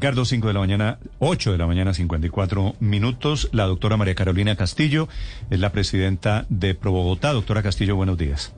Ricardo, 0.00 0.24
5 0.24 0.46
de 0.46 0.54
la 0.54 0.60
mañana, 0.60 0.98
8 1.18 1.52
de 1.52 1.58
la 1.58 1.66
mañana, 1.66 1.92
54 1.92 2.74
minutos. 2.80 3.50
La 3.52 3.64
doctora 3.64 3.98
María 3.98 4.14
Carolina 4.14 4.56
Castillo 4.56 5.10
es 5.50 5.60
la 5.60 5.72
presidenta 5.72 6.46
de 6.48 6.74
Pro 6.74 6.90
Bogotá. 6.90 7.34
Doctora 7.34 7.62
Castillo, 7.62 7.96
buenos 7.96 8.16
días. 8.16 8.54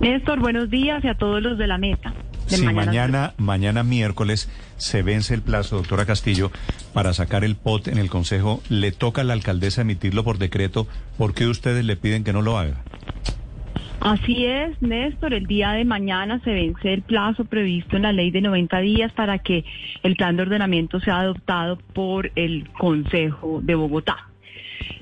Néstor, 0.00 0.40
buenos 0.40 0.70
días 0.70 1.04
y 1.04 1.08
a 1.08 1.16
todos 1.16 1.42
los 1.42 1.58
de 1.58 1.66
la 1.66 1.76
meta. 1.76 2.14
De 2.48 2.56
sí, 2.56 2.64
mañana, 2.64 3.34
mañana 3.36 3.82
miércoles 3.82 4.48
se 4.78 5.02
vence 5.02 5.34
el 5.34 5.42
plazo, 5.42 5.76
doctora 5.76 6.06
Castillo, 6.06 6.50
para 6.94 7.12
sacar 7.12 7.44
el 7.44 7.56
POT 7.56 7.88
en 7.88 7.98
el 7.98 8.08
Consejo. 8.08 8.62
Le 8.70 8.90
toca 8.90 9.20
a 9.20 9.24
la 9.24 9.34
alcaldesa 9.34 9.82
emitirlo 9.82 10.24
por 10.24 10.38
decreto. 10.38 10.86
¿Por 11.18 11.34
qué 11.34 11.46
ustedes 11.46 11.84
le 11.84 11.96
piden 11.96 12.24
que 12.24 12.32
no 12.32 12.40
lo 12.40 12.56
haga? 12.56 12.82
Así 14.04 14.44
es, 14.44 14.82
Néstor. 14.82 15.32
El 15.32 15.46
día 15.46 15.72
de 15.72 15.86
mañana 15.86 16.38
se 16.44 16.52
vence 16.52 16.92
el 16.92 17.00
plazo 17.00 17.46
previsto 17.46 17.96
en 17.96 18.02
la 18.02 18.12
ley 18.12 18.30
de 18.30 18.42
90 18.42 18.78
días 18.80 19.10
para 19.12 19.38
que 19.38 19.64
el 20.02 20.14
plan 20.14 20.36
de 20.36 20.42
ordenamiento 20.42 21.00
sea 21.00 21.20
adoptado 21.20 21.78
por 21.94 22.30
el 22.36 22.68
Consejo 22.72 23.60
de 23.62 23.74
Bogotá. 23.74 24.28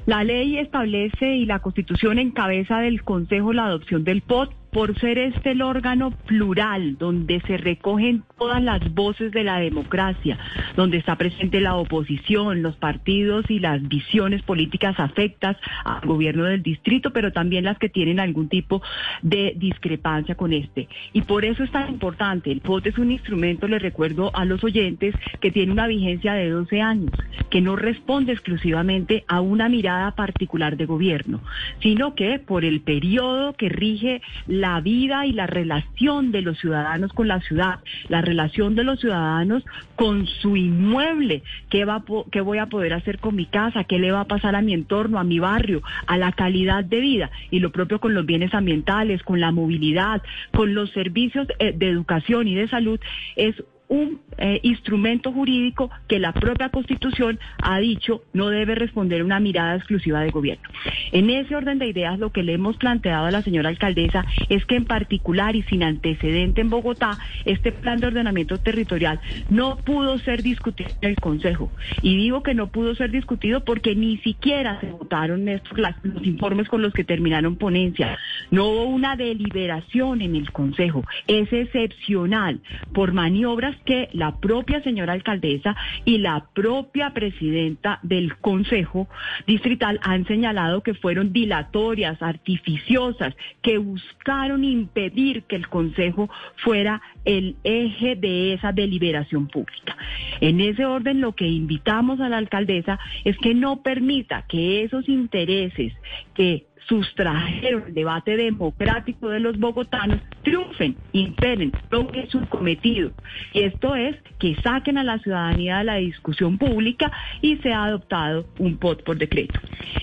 La 0.06 0.22
ley 0.22 0.56
establece 0.56 1.34
y 1.34 1.46
la 1.46 1.58
Constitución 1.58 2.20
encabeza 2.20 2.78
del 2.78 3.02
Consejo 3.02 3.52
la 3.52 3.66
adopción 3.66 4.04
del 4.04 4.22
POT 4.22 4.54
por 4.72 4.98
ser 4.98 5.18
este 5.18 5.52
el 5.52 5.60
órgano 5.60 6.12
plural 6.26 6.96
donde 6.96 7.42
se 7.42 7.58
recogen 7.58 8.24
todas 8.38 8.62
las 8.62 8.80
voces 8.94 9.30
de 9.30 9.44
la 9.44 9.58
democracia, 9.58 10.38
donde 10.76 10.96
está 10.96 11.16
presente 11.16 11.60
la 11.60 11.76
oposición, 11.76 12.62
los 12.62 12.76
partidos 12.76 13.44
y 13.50 13.58
las 13.58 13.86
visiones 13.86 14.42
políticas 14.42 14.98
afectas 14.98 15.58
al 15.84 16.00
gobierno 16.08 16.44
del 16.44 16.62
distrito, 16.62 17.12
pero 17.12 17.32
también 17.32 17.64
las 17.64 17.78
que 17.78 17.90
tienen 17.90 18.18
algún 18.18 18.48
tipo 18.48 18.80
de 19.20 19.52
discrepancia 19.56 20.36
con 20.36 20.54
este. 20.54 20.88
Y 21.12 21.20
por 21.20 21.44
eso 21.44 21.62
es 21.62 21.70
tan 21.70 21.90
importante. 21.90 22.50
El 22.50 22.62
POT 22.62 22.86
es 22.86 22.98
un 22.98 23.10
instrumento, 23.10 23.68
le 23.68 23.78
recuerdo 23.78 24.34
a 24.34 24.46
los 24.46 24.64
oyentes, 24.64 25.14
que 25.40 25.50
tiene 25.50 25.72
una 25.72 25.86
vigencia 25.86 26.32
de 26.32 26.48
12 26.48 26.80
años, 26.80 27.12
que 27.52 27.60
no 27.60 27.76
responde 27.76 28.32
exclusivamente 28.32 29.24
a 29.28 29.42
una 29.42 29.68
mirada 29.68 30.12
particular 30.12 30.78
de 30.78 30.86
gobierno, 30.86 31.42
sino 31.82 32.14
que 32.14 32.38
por 32.38 32.64
el 32.64 32.80
periodo 32.80 33.52
que 33.52 33.68
rige 33.68 34.22
la 34.46 34.80
vida 34.80 35.26
y 35.26 35.32
la 35.32 35.46
relación 35.46 36.32
de 36.32 36.40
los 36.40 36.58
ciudadanos 36.58 37.12
con 37.12 37.28
la 37.28 37.40
ciudad, 37.40 37.80
la 38.08 38.22
relación 38.22 38.74
de 38.74 38.84
los 38.84 39.00
ciudadanos 39.00 39.66
con 39.96 40.26
su 40.26 40.56
inmueble, 40.56 41.42
qué, 41.68 41.84
va, 41.84 42.02
qué 42.30 42.40
voy 42.40 42.56
a 42.56 42.70
poder 42.70 42.94
hacer 42.94 43.18
con 43.18 43.36
mi 43.36 43.44
casa, 43.44 43.84
qué 43.84 43.98
le 43.98 44.12
va 44.12 44.20
a 44.20 44.28
pasar 44.28 44.56
a 44.56 44.62
mi 44.62 44.72
entorno, 44.72 45.18
a 45.18 45.24
mi 45.24 45.38
barrio, 45.38 45.82
a 46.06 46.16
la 46.16 46.32
calidad 46.32 46.84
de 46.84 47.00
vida 47.00 47.30
y 47.50 47.58
lo 47.58 47.70
propio 47.70 48.00
con 48.00 48.14
los 48.14 48.24
bienes 48.24 48.54
ambientales, 48.54 49.22
con 49.24 49.40
la 49.40 49.52
movilidad, 49.52 50.22
con 50.54 50.72
los 50.72 50.90
servicios 50.92 51.46
eh, 51.58 51.74
de 51.76 51.90
educación 51.90 52.48
y 52.48 52.54
de 52.54 52.68
salud, 52.68 52.98
es 53.36 53.62
un 53.92 54.22
eh, 54.38 54.58
instrumento 54.62 55.32
jurídico 55.32 55.90
que 56.08 56.18
la 56.18 56.32
propia 56.32 56.70
Constitución 56.70 57.38
ha 57.62 57.78
dicho 57.78 58.22
no 58.32 58.48
debe 58.48 58.74
responder 58.74 59.22
una 59.22 59.38
mirada 59.38 59.76
exclusiva 59.76 60.20
de 60.20 60.30
gobierno. 60.30 60.66
En 61.12 61.28
ese 61.28 61.54
orden 61.54 61.78
de 61.78 61.88
ideas, 61.88 62.18
lo 62.18 62.32
que 62.32 62.42
le 62.42 62.54
hemos 62.54 62.78
planteado 62.78 63.26
a 63.26 63.30
la 63.30 63.42
señora 63.42 63.68
alcaldesa 63.68 64.24
es 64.48 64.64
que 64.64 64.76
en 64.76 64.86
particular 64.86 65.56
y 65.56 65.62
sin 65.64 65.82
antecedente 65.82 66.62
en 66.62 66.70
Bogotá, 66.70 67.18
este 67.44 67.70
plan 67.70 68.00
de 68.00 68.06
ordenamiento 68.06 68.56
territorial 68.56 69.20
no 69.50 69.76
pudo 69.76 70.18
ser 70.18 70.42
discutido 70.42 70.88
en 71.02 71.10
el 71.10 71.16
Consejo. 71.16 71.70
Y 72.00 72.16
digo 72.16 72.42
que 72.42 72.54
no 72.54 72.68
pudo 72.68 72.94
ser 72.94 73.10
discutido 73.10 73.62
porque 73.62 73.94
ni 73.94 74.16
siquiera 74.18 74.80
se 74.80 74.86
votaron 74.86 75.46
estos, 75.50 75.78
los 76.02 76.26
informes 76.26 76.66
con 76.66 76.80
los 76.80 76.94
que 76.94 77.04
terminaron 77.04 77.56
ponencia. 77.56 78.18
No 78.50 78.68
hubo 78.68 78.84
una 78.86 79.16
deliberación 79.16 80.22
en 80.22 80.34
el 80.34 80.50
Consejo. 80.50 81.04
Es 81.26 81.52
excepcional 81.52 82.60
por 82.94 83.12
maniobras 83.12 83.76
que 83.84 84.08
la 84.12 84.36
propia 84.36 84.82
señora 84.82 85.12
alcaldesa 85.12 85.76
y 86.04 86.18
la 86.18 86.46
propia 86.54 87.10
presidenta 87.10 87.98
del 88.02 88.36
Consejo 88.36 89.08
Distrital 89.46 90.00
han 90.02 90.26
señalado 90.26 90.82
que 90.82 90.94
fueron 90.94 91.32
dilatorias, 91.32 92.20
artificiosas, 92.22 93.34
que 93.62 93.78
buscaron 93.78 94.64
impedir 94.64 95.44
que 95.44 95.56
el 95.56 95.68
Consejo 95.68 96.30
fuera 96.56 97.00
el 97.24 97.56
eje 97.64 98.16
de 98.16 98.54
esa 98.54 98.72
deliberación 98.72 99.48
pública. 99.48 99.96
En 100.40 100.60
ese 100.60 100.84
orden, 100.84 101.20
lo 101.20 101.32
que 101.32 101.46
invitamos 101.46 102.20
a 102.20 102.28
la 102.28 102.38
alcaldesa 102.38 102.98
es 103.24 103.36
que 103.38 103.54
no 103.54 103.82
permita 103.82 104.44
que 104.48 104.82
esos 104.82 105.08
intereses 105.08 105.92
que 106.34 106.66
sustrajeron 106.88 107.84
el 107.88 107.94
debate 107.94 108.36
democrático 108.36 109.28
de 109.28 109.40
los 109.40 109.58
bogotanos, 109.58 110.20
triunfen, 110.42 110.96
imperen, 111.12 111.72
logren 111.90 112.28
su 112.28 112.40
cometido. 112.48 113.12
Y 113.52 113.60
esto 113.60 113.94
es 113.94 114.16
que 114.38 114.56
saquen 114.62 114.98
a 114.98 115.04
la 115.04 115.18
ciudadanía 115.18 115.78
de 115.78 115.84
la 115.84 115.94
discusión 115.96 116.58
pública 116.58 117.10
y 117.40 117.56
se 117.58 117.72
ha 117.72 117.84
adoptado 117.84 118.46
un 118.58 118.76
POT 118.78 119.02
por 119.04 119.16
decreto. 119.16 119.58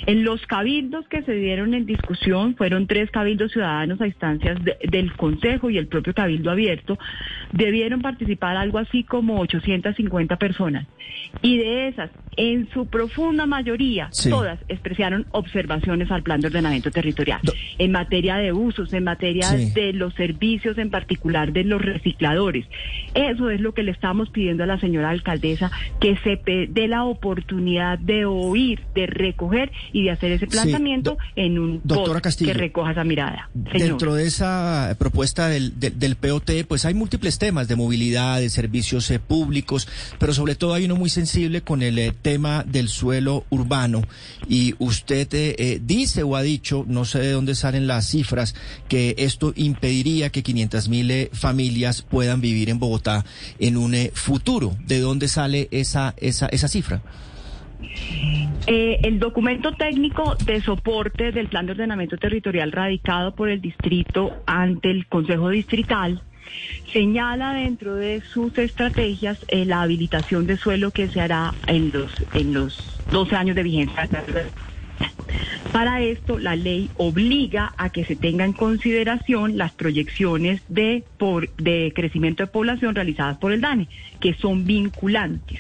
En 0.06 0.24
los 0.24 0.46
cabildos 0.48 1.08
que 1.08 1.22
se 1.24 1.34
dieron 1.34 1.74
en 1.74 1.86
discusión, 1.86 2.56
fueron 2.56 2.88
tres 2.88 3.12
cabildos 3.12 3.52
ciudadanos 3.52 4.02
a 4.02 4.08
instancias 4.08 4.58
del 4.64 5.14
Consejo 5.14 5.70
y 5.70 5.78
el 5.78 5.88
propio 5.88 6.14
cabildo 6.14 6.52
abierto, 6.52 6.98
debieron 7.52 8.02
participar 8.02 8.58
algo 8.58 8.78
así 8.78 9.04
como 9.04 9.40
850 9.40 10.38
personas. 10.38 10.88
Y 11.42 11.58
de 11.58 11.88
esas, 11.88 12.10
en 12.38 12.70
su 12.72 12.88
profunda 12.88 13.46
mayoría, 13.46 14.10
todas 14.30 14.60
expresaron 14.68 15.26
observaciones 15.32 16.12
al 16.12 16.24
plan 16.24 16.42
de 16.42 16.48
ordenamiento 16.48 16.92
territorial. 16.92 17.42
en 17.78 17.92
materia 17.92 18.38
de 18.38 18.52
usos, 18.52 18.94
en 18.94 19.04
materia 19.04 19.52
de 19.52 19.94
los 19.94 20.14
servicios, 20.14 20.78
en 20.78 20.90
particular 20.90 21.52
de 21.54 21.64
los 21.64 21.82
recicladores. 21.82 22.66
Eso 23.14 23.50
es 23.50 23.62
lo 23.62 23.74
que 23.74 23.84
le 23.84 23.92
estamos 23.92 24.30
pidiendo 24.30 24.64
a 24.64 24.68
la 24.68 24.80
señora 24.80 25.10
alcaldesa, 25.10 25.72
que 26.00 26.18
se 26.18 26.40
dé 26.70 26.88
la 26.88 27.04
oportunidad 27.04 27.98
de 28.00 28.26
oír, 28.26 28.82
de 28.96 29.08
recoger 29.08 29.72
y 29.94 30.04
de 30.04 30.12
hacer 30.12 30.32
ese 30.32 30.48
planteamiento 30.48 31.18
en 31.36 31.60
un 31.60 31.82
Doctora 31.84 32.22
que 32.22 32.54
recoja 32.54 32.92
esa 32.92 33.04
mirada. 33.04 33.50
Dentro 33.54 34.14
de 34.14 34.26
esa 34.26 34.96
propuesta 35.00 35.48
del, 35.48 35.80
del, 35.80 36.16
POT, 36.16 36.52
pues 36.68 36.86
hay 36.86 36.94
múltiples 36.94 37.39
temas 37.40 37.68
de 37.68 37.76
movilidad, 37.76 38.40
de 38.40 38.50
servicios 38.50 39.10
eh, 39.10 39.18
públicos, 39.18 39.88
pero 40.20 40.34
sobre 40.34 40.54
todo 40.54 40.76
hay 40.76 40.86
uno 40.86 40.96
muy 40.96 41.10
sensible 41.10 41.62
con 41.62 41.82
el 41.82 41.98
eh, 41.98 42.14
tema 42.22 42.64
del 42.64 42.90
suelo 42.90 43.46
urbano. 43.50 44.02
Y 44.48 44.76
usted 44.78 45.28
eh, 45.32 45.80
dice 45.84 46.22
o 46.22 46.36
ha 46.36 46.44
dicho, 46.44 46.86
no 46.88 47.06
sé 47.06 47.20
de 47.20 47.32
dónde 47.32 47.56
salen 47.56 47.88
las 47.88 48.08
cifras, 48.08 48.54
que 48.88 49.16
esto 49.18 49.54
impediría 49.56 50.30
que 50.30 50.44
500 50.44 50.90
mil 50.90 51.30
familias 51.34 52.04
puedan 52.04 52.42
vivir 52.42 52.70
en 52.70 52.78
Bogotá 52.78 53.26
en 53.58 53.78
un 53.78 53.96
futuro. 54.14 54.76
¿De 54.86 55.00
dónde 55.00 55.28
sale 55.28 55.68
esa, 55.72 56.14
esa, 56.18 56.48
esa 56.48 56.68
cifra? 56.68 57.02
El 58.68 59.18
documento 59.20 59.72
técnico 59.72 60.36
de 60.46 60.62
soporte 60.62 61.32
del 61.32 61.48
plan 61.48 61.66
de 61.66 61.72
ordenamiento 61.72 62.18
territorial 62.18 62.72
radicado 62.72 63.34
por 63.34 63.50
el 63.50 63.62
distrito 63.62 64.44
ante 64.46 64.92
el 64.92 65.08
Consejo 65.08 65.50
Distrital 65.50 66.22
señala 66.92 67.54
dentro 67.54 67.96
de 67.96 68.22
sus 68.22 68.58
estrategias 68.58 69.40
eh, 69.48 69.66
la 69.66 69.82
habilitación 69.82 70.48
de 70.48 70.58
suelo 70.58 70.92
que 70.92 71.08
se 71.08 71.22
hará 71.22 71.54
en 71.68 71.92
los, 71.92 72.12
en 72.34 72.54
los 72.54 73.00
12 73.12 73.36
años 73.36 73.56
de 73.56 73.64
vigencia 73.64 74.10
para 75.72 76.02
esto, 76.02 76.38
la 76.40 76.56
ley 76.56 76.90
obliga 76.98 77.74
a 77.78 77.92
que 77.92 78.04
se 78.04 78.16
tenga 78.16 78.44
en 78.44 78.54
consideración 78.54 79.56
las 79.58 79.72
proyecciones 79.72 80.64
de, 80.68 81.04
de 81.58 81.94
crecimiento 81.96 82.42
de 82.44 82.48
población 82.48 82.96
realizadas 82.96 83.38
por 83.38 83.52
el 83.52 83.62
DANE, 83.62 83.88
que 84.20 84.34
son 84.34 84.66
vinculantes. 84.66 85.60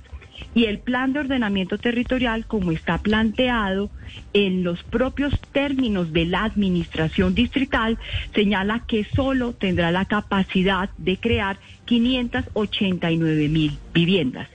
Y 0.54 0.66
el 0.66 0.78
plan 0.78 1.12
de 1.12 1.20
ordenamiento 1.20 1.78
territorial, 1.78 2.46
como 2.46 2.72
está 2.72 2.98
planteado 2.98 3.90
en 4.32 4.62
los 4.64 4.82
propios 4.82 5.40
términos 5.52 6.12
de 6.12 6.26
la 6.26 6.44
administración 6.44 7.34
distrital, 7.34 7.98
señala 8.34 8.84
que 8.86 9.04
solo 9.04 9.52
tendrá 9.52 9.90
la 9.90 10.04
capacidad 10.04 10.90
de 10.96 11.16
crear 11.16 11.58
589 11.84 13.48
mil 13.48 13.78
viviendas. 13.92 14.48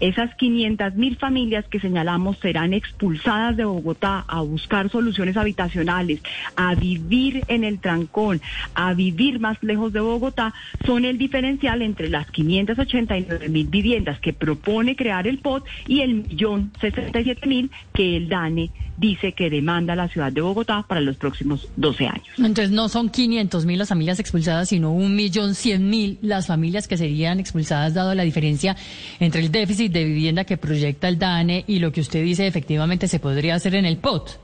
Esas 0.00 0.34
500 0.36 0.94
mil 0.94 1.16
familias 1.16 1.64
que 1.68 1.80
señalamos 1.80 2.38
serán 2.38 2.74
expulsadas 2.74 3.56
de 3.56 3.64
Bogotá 3.64 4.24
a 4.26 4.40
buscar 4.42 4.90
soluciones 4.90 5.36
habitacionales, 5.36 6.20
a 6.56 6.74
vivir 6.74 7.44
en 7.48 7.64
el 7.64 7.80
trancón, 7.80 8.40
a 8.74 8.92
vivir 8.94 9.40
más 9.40 9.62
lejos 9.62 9.92
de 9.92 10.00
Bogotá, 10.00 10.54
son 10.84 11.04
el 11.04 11.18
diferencial 11.18 11.82
entre 11.82 12.08
las 12.08 12.30
589 12.30 13.48
mil 13.48 13.66
viviendas 13.68 14.20
que 14.20 14.32
propone 14.32 14.96
crear 14.96 15.26
el 15.26 15.38
POT 15.38 15.64
y 15.86 16.00
el 16.00 16.14
millón 16.14 16.72
67 16.80 17.46
mil 17.46 17.70
que 17.92 18.16
el 18.16 18.28
DANE 18.28 18.70
dice 18.96 19.32
que 19.32 19.50
demanda 19.50 19.96
la 19.96 20.08
ciudad 20.08 20.32
de 20.32 20.40
Bogotá 20.40 20.84
para 20.86 21.00
los 21.00 21.16
próximos 21.16 21.68
12 21.76 22.06
años. 22.06 22.28
Entonces 22.38 22.70
no 22.70 22.88
son 22.88 23.08
500 23.08 23.66
mil 23.66 23.78
las 23.78 23.88
familias 23.88 24.20
expulsadas, 24.20 24.68
sino 24.68 24.92
un 24.92 25.16
millón 25.16 25.54
100 25.54 25.88
mil 25.88 26.18
las 26.22 26.46
familias 26.46 26.86
que 26.86 26.96
serían 26.96 27.40
expulsadas 27.40 27.94
dado 27.94 28.14
la 28.14 28.22
diferencia 28.22 28.76
entre 29.20 29.40
el 29.40 29.50
déficit 29.50 29.92
de 29.92 30.04
vivienda 30.04 30.44
que 30.44 30.56
proyecta 30.56 31.08
el 31.08 31.18
DANE 31.18 31.64
y 31.66 31.78
lo 31.78 31.92
que 31.92 32.00
usted 32.00 32.22
dice 32.22 32.46
efectivamente 32.46 33.08
se 33.08 33.18
podría 33.18 33.54
hacer 33.56 33.74
en 33.74 33.86
el 33.86 33.96
POT. 33.98 34.38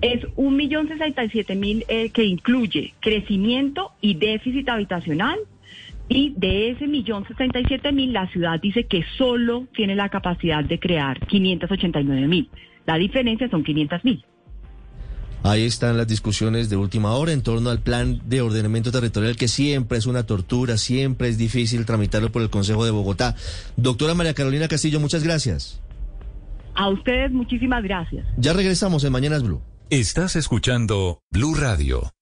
Es 0.00 0.26
un 0.36 0.56
millón 0.56 0.88
sesenta 0.88 1.24
y 1.24 1.30
siete 1.30 1.54
mil 1.54 1.84
eh, 1.88 2.10
que 2.10 2.24
incluye 2.24 2.94
crecimiento 3.00 3.92
y 4.00 4.14
déficit 4.14 4.68
habitacional. 4.68 5.38
Y 6.08 6.34
de 6.36 6.70
ese 6.70 6.88
millón 6.88 7.26
sesenta 7.26 7.60
y 7.60 7.64
siete 7.66 7.92
mil, 7.92 8.12
la 8.12 8.26
ciudad 8.26 8.60
dice 8.60 8.84
que 8.84 9.04
solo 9.16 9.66
tiene 9.74 9.94
la 9.94 10.08
capacidad 10.08 10.64
de 10.64 10.78
crear 10.80 11.24
589 11.26 12.26
mil. 12.26 12.48
La 12.86 12.96
diferencia 12.96 13.48
son 13.48 13.64
500 13.64 14.04
mil. 14.04 14.24
Ahí 15.44 15.64
están 15.64 15.96
las 15.96 16.06
discusiones 16.06 16.70
de 16.70 16.76
última 16.76 17.12
hora 17.14 17.32
en 17.32 17.42
torno 17.42 17.70
al 17.70 17.80
plan 17.80 18.20
de 18.26 18.42
ordenamiento 18.42 18.92
territorial, 18.92 19.36
que 19.36 19.48
siempre 19.48 19.98
es 19.98 20.06
una 20.06 20.24
tortura, 20.24 20.76
siempre 20.76 21.28
es 21.28 21.36
difícil 21.36 21.84
tramitarlo 21.84 22.30
por 22.30 22.42
el 22.42 22.50
Consejo 22.50 22.84
de 22.84 22.92
Bogotá. 22.92 23.34
Doctora 23.76 24.14
María 24.14 24.34
Carolina 24.34 24.68
Castillo, 24.68 25.00
muchas 25.00 25.24
gracias. 25.24 25.82
A 26.74 26.88
ustedes 26.88 27.32
muchísimas 27.32 27.82
gracias. 27.82 28.24
Ya 28.36 28.52
regresamos 28.52 29.02
en 29.04 29.12
Mañanas 29.12 29.42
Blue. 29.42 29.60
Estás 29.90 30.36
escuchando 30.36 31.18
Blue 31.32 31.54
Radio. 31.54 32.12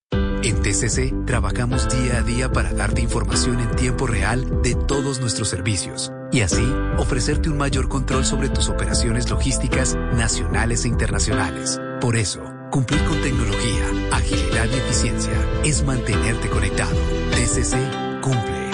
En 0.43 0.63
TCC 0.63 1.27
trabajamos 1.27 1.89
día 1.89 2.19
a 2.19 2.23
día 2.23 2.51
para 2.51 2.73
darte 2.73 3.01
información 3.01 3.61
en 3.61 3.71
tiempo 3.77 4.07
real 4.07 4.63
de 4.63 4.75
todos 4.75 5.21
nuestros 5.21 5.49
servicios 5.49 6.13
y 6.33 6.41
así 6.41 6.67
ofrecerte 6.99 7.51
un 7.51 7.59
mayor 7.59 7.89
control 7.89 8.25
sobre 8.25 8.49
tus 8.49 8.69
operaciones 8.69 9.29
logísticas 9.29 9.97
nacionales 10.15 10.85
e 10.85 10.89
internacionales. 10.89 11.81
Por 12.01 12.17
eso, 12.17 12.43
Cumplir 12.71 13.05
con 13.05 13.21
tecnología, 13.21 13.85
agilidad 14.13 14.67
y 14.67 14.77
eficiencia 14.77 15.33
es 15.65 15.85
mantenerte 15.85 16.49
conectado. 16.49 16.95
TCC 17.33 18.21
cumple. 18.21 18.70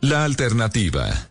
La 0.00 0.24
alternativa. 0.24 1.28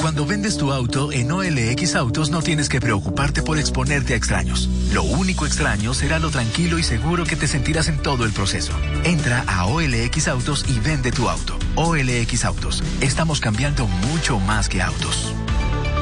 Cuando 0.00 0.26
vendes 0.26 0.56
tu 0.56 0.72
auto 0.72 1.12
en 1.12 1.30
OLX 1.30 1.94
Autos 1.94 2.30
no 2.30 2.42
tienes 2.42 2.68
que 2.68 2.80
preocuparte 2.80 3.42
por 3.42 3.58
exponerte 3.58 4.14
a 4.14 4.16
extraños. 4.16 4.68
Lo 4.92 5.02
único 5.02 5.46
extraño 5.46 5.94
será 5.94 6.18
lo 6.18 6.30
tranquilo 6.30 6.78
y 6.78 6.82
seguro 6.82 7.24
que 7.24 7.36
te 7.36 7.46
sentirás 7.46 7.88
en 7.88 7.98
todo 8.02 8.24
el 8.24 8.32
proceso. 8.32 8.72
Entra 9.04 9.44
a 9.46 9.66
OLX 9.66 10.28
Autos 10.28 10.64
y 10.68 10.80
vende 10.80 11.12
tu 11.12 11.28
auto. 11.28 11.58
OLX 11.76 12.44
Autos. 12.44 12.82
Estamos 13.00 13.40
cambiando 13.40 13.86
mucho 13.86 14.38
más 14.40 14.68
que 14.68 14.82
autos. 14.82 15.34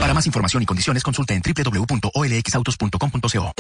Para 0.00 0.14
más 0.14 0.26
información 0.26 0.62
y 0.62 0.66
condiciones 0.66 1.02
consulta 1.02 1.34
en 1.34 1.42
www.olxautos.com.co. 1.42 3.52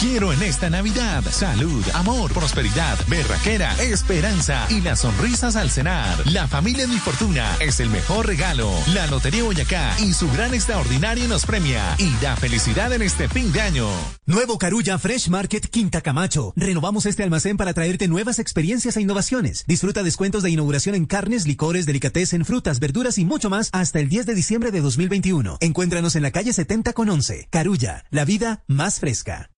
Quiero 0.00 0.32
en 0.32 0.42
esta 0.42 0.70
Navidad 0.70 1.24
salud, 1.28 1.84
amor, 1.94 2.32
prosperidad, 2.32 2.96
berraquera, 3.08 3.74
esperanza 3.82 4.66
y 4.70 4.80
las 4.80 5.00
sonrisas 5.00 5.56
al 5.56 5.70
cenar. 5.70 6.16
La 6.26 6.46
familia 6.46 6.86
de 6.86 6.94
mi 6.94 7.00
fortuna 7.00 7.56
es 7.58 7.80
el 7.80 7.90
mejor 7.90 8.26
regalo. 8.26 8.70
La 8.94 9.08
Lotería 9.08 9.42
Boyacá 9.42 9.96
y 10.00 10.12
su 10.12 10.30
gran 10.30 10.54
extraordinario 10.54 11.26
nos 11.26 11.44
premia 11.44 11.96
y 11.98 12.14
da 12.22 12.36
felicidad 12.36 12.92
en 12.92 13.02
este 13.02 13.28
fin 13.28 13.52
de 13.52 13.60
año. 13.60 13.88
Nuevo 14.26 14.58
Carulla 14.58 14.98
Fresh 14.98 15.28
Market 15.28 15.66
Quinta 15.66 16.00
Camacho. 16.00 16.52
Renovamos 16.54 17.06
este 17.06 17.24
almacén 17.24 17.56
para 17.56 17.74
traerte 17.74 18.06
nuevas 18.06 18.38
experiencias 18.38 18.96
e 18.96 19.00
innovaciones. 19.00 19.64
Disfruta 19.66 20.04
descuentos 20.04 20.44
de 20.44 20.50
inauguración 20.50 20.94
en 20.94 21.06
carnes, 21.06 21.46
licores, 21.46 21.86
delicatessen, 21.86 22.44
frutas, 22.44 22.78
verduras 22.78 23.18
y 23.18 23.24
mucho 23.24 23.50
más 23.50 23.68
hasta 23.72 23.98
el 23.98 24.08
10 24.08 24.26
de 24.26 24.34
diciembre 24.36 24.70
de 24.70 24.80
2021. 24.80 25.47
Encuéntranos 25.60 26.16
en 26.16 26.22
la 26.22 26.30
calle 26.30 26.52
70 26.52 26.92
con 26.92 27.08
11. 27.08 27.48
Carulla, 27.50 28.04
la 28.10 28.24
vida 28.24 28.64
más 28.66 29.00
fresca. 29.00 29.50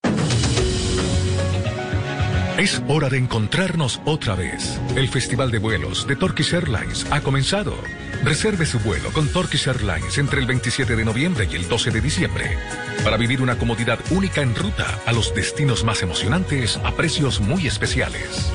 Es 2.60 2.82
hora 2.88 3.08
de 3.08 3.16
encontrarnos 3.16 4.02
otra 4.04 4.34
vez. 4.34 4.78
El 4.94 5.08
Festival 5.08 5.50
de 5.50 5.58
Vuelos 5.58 6.06
de 6.06 6.14
Turkish 6.14 6.52
Airlines 6.52 7.06
ha 7.10 7.22
comenzado. 7.22 7.74
Reserve 8.22 8.66
su 8.66 8.78
vuelo 8.80 9.10
con 9.14 9.28
Turkish 9.28 9.66
Airlines 9.66 10.18
entre 10.18 10.40
el 10.40 10.46
27 10.46 10.94
de 10.94 11.04
noviembre 11.06 11.48
y 11.50 11.56
el 11.56 11.66
12 11.66 11.90
de 11.90 12.02
diciembre 12.02 12.58
para 13.02 13.16
vivir 13.16 13.40
una 13.40 13.56
comodidad 13.56 13.98
única 14.10 14.42
en 14.42 14.54
ruta 14.54 15.00
a 15.06 15.12
los 15.12 15.34
destinos 15.34 15.84
más 15.84 16.02
emocionantes 16.02 16.76
a 16.84 16.94
precios 16.94 17.40
muy 17.40 17.66
especiales. 17.66 18.52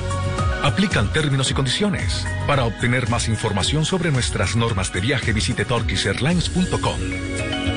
Aplican 0.66 1.12
términos 1.12 1.48
y 1.52 1.54
condiciones. 1.54 2.26
Para 2.48 2.64
obtener 2.64 3.08
más 3.08 3.28
información 3.28 3.84
sobre 3.84 4.10
nuestras 4.10 4.56
normas 4.56 4.92
de 4.92 5.00
viaje 5.00 5.32
visite 5.32 5.64
turkishairlines.com. 5.64 7.75